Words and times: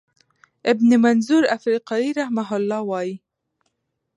ابن 0.71 0.89
منظور 1.01 1.43
افریقایی 1.55 2.09
رحمه 2.19 2.47
الله 2.57 2.81
وایی، 2.89 3.13